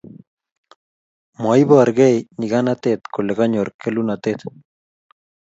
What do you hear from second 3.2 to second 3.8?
kanyor